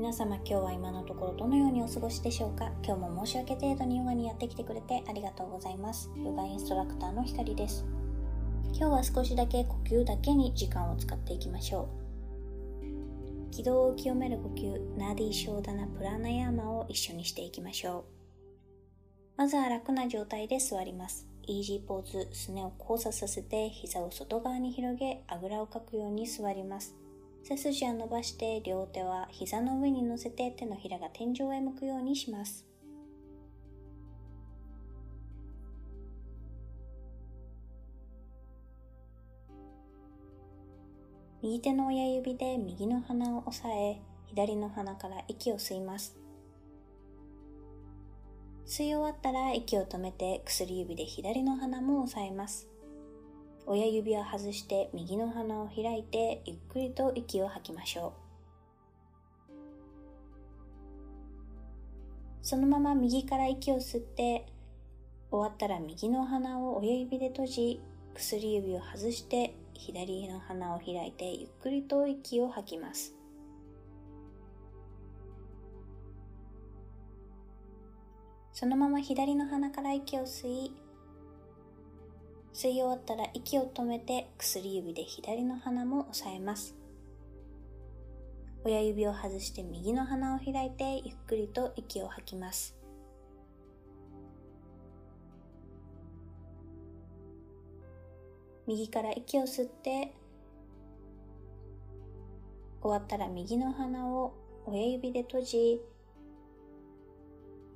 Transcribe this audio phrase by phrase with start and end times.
[0.00, 2.72] 皆様今日は今のところどのようにお過ごしでしょうか？
[2.82, 6.10] 今日も申し訳程度にヨガにやってきてくれてありがとうございます。
[6.16, 7.84] ヨガインストラクターのひかりです。
[8.72, 11.90] 今日は少しだけ呼吸だけに時間を使っていきましょ
[12.82, 13.50] う。
[13.50, 18.04] 軌道を清める呼吸ナーディショーダナプラナヤーマを一緒にしていきましょう。
[19.36, 21.28] まずは楽な状態で座ります。
[21.46, 26.94] イージーポーズ、すねを交差させて膝を外側に広げ、あぐらをかくように座ります。
[27.50, 32.64] 背筋を伸ばして両手は膝の上に乗せて手のひらが天井へ向くようにします。
[41.42, 46.16] 右手の親指で右の鼻を押さえ、左の鼻から息を吸います。
[48.64, 52.68] 吸い終わったら息を止めて薬指で左の鼻も押さえます。
[53.72, 58.14] 親指を外して右の鼻を開いてゆっくりと息を吐きましょ
[59.48, 59.54] う。
[62.42, 64.44] そのまま右から息を吸って
[65.30, 67.80] 終わったら右の鼻を親指で閉じ
[68.12, 73.14] 薬指を外して左の鼻を開いてゆっくりと息を吐きます。
[78.52, 80.72] そのまま左の鼻から息を吸い、
[82.62, 86.76] 吸い終わったら息を止めて薬指で左の鼻も押さえます。
[88.64, 92.76] 親指を外して右の鼻を開いてゆっくりと息を吐きます。
[98.66, 100.12] 右から息を吸って
[102.82, 104.34] 終わったら右の鼻を
[104.66, 105.80] 親指で閉じ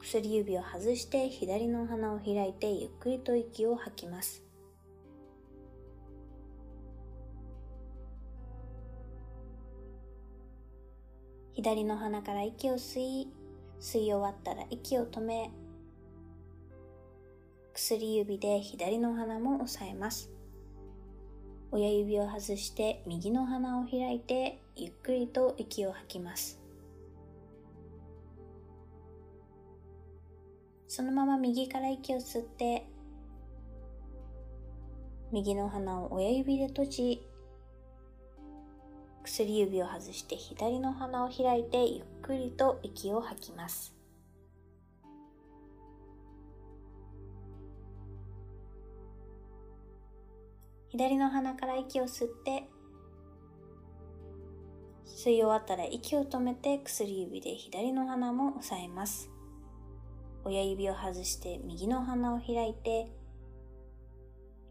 [0.00, 4.42] 薬指を外して左の鼻を開いてゆっくりと息を吐きます。
[11.54, 13.28] 左の鼻から息を吸い、
[13.80, 15.50] 吸い終わったら息を止め、
[17.74, 20.30] 薬指で左の鼻も押さえます。
[21.70, 26.58] 親指を外して右の鼻を開いてゆっくりと息を吐きます。
[30.86, 32.86] そのまま右から息を吸って、
[35.32, 37.26] 右の鼻を親指で閉じ、
[39.34, 43.94] 薬指を外して左の鼻を開いてゆっくりと息を吐きます。
[50.90, 52.64] 左の鼻から息を吸って、
[55.06, 59.30] 吸い終わったら息を止めて薬指で左の鼻も押さえます。
[60.44, 63.10] 親指を外して右の鼻を開いて、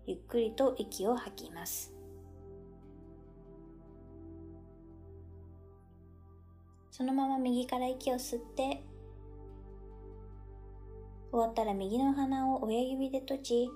[0.06, 2.01] ゆっくりと息を吐きます。
[6.92, 8.84] そのまま右から息を吸って、
[11.32, 13.70] 終わったら右の鼻を親指で閉じ、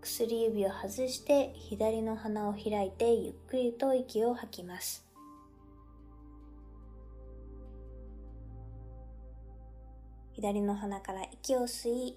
[0.00, 5.04] 薬指を外して左の鼻を開いてゆっくりと息を吐きます。
[10.34, 12.16] 左の鼻から息を吸い、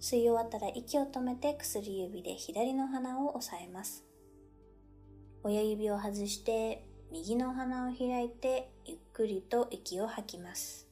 [0.00, 4.06] 吸い終わったら息を止めて薬指で左の鼻を押さえます。
[5.42, 10.88] 親指を外して右の鼻を開いてゆっくりと息を吐きます。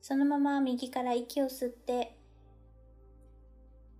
[0.00, 2.16] そのまま右から息を吸って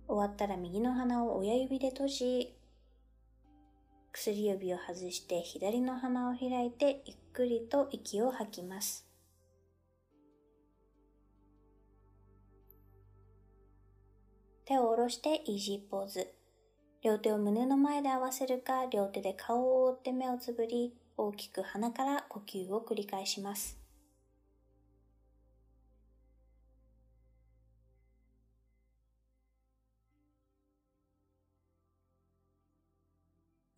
[0.07, 2.55] 終わったら右の鼻を親指で閉じ
[4.13, 9.05] 薬指を外して左の鼻を開いてゆっくりと息を吐きます。
[14.63, 16.38] 手を下ろしてイージーポーズ。
[17.01, 23.79] 両手を胸の前で合わせるか、両手で顔を覆って目をつぶり、大きく鼻から呼吸を繰り返します。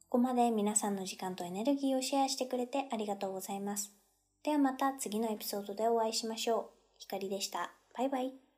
[0.10, 3.94] ここまで皆さんの時間とエネルギーをシェアしてくれてありがとうございます。
[4.44, 6.66] ではまた次のエピソードでお会いしましょう。
[6.98, 7.72] ひかりでした。
[7.98, 8.51] バイバイ。